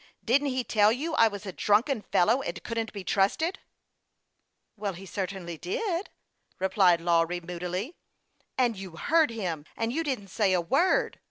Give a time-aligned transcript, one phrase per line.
[0.25, 3.59] Didn't he tell you I was a drunken fellow, and couldn't be trusted?""
[4.75, 6.09] Well, he certainly did,"
[6.57, 7.93] replied Lawry, moodily."
[8.57, 9.63] And you heard him!
[9.77, 11.19] And you didn't say a word